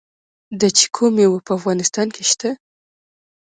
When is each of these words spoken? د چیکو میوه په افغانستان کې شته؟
د 0.59 0.61
چیکو 0.77 1.05
میوه 1.15 1.39
په 1.45 1.51
افغانستان 1.57 2.07
کې 2.15 2.23
شته؟ 2.31 2.49